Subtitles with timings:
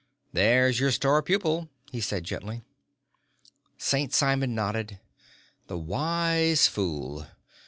[0.33, 2.63] "There's your star pupil," he said gently.
[3.77, 4.11] St.
[4.11, 4.99] Simon nodded.
[5.67, 7.27] "The wise fool.